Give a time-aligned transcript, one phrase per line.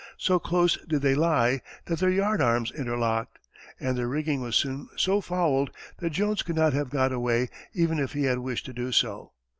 [0.17, 3.37] So close did they lie that their yardarms interlocked,
[3.79, 7.99] and their rigging was soon so fouled that Jones could not have got away, even
[7.99, 9.33] had he wished to do so.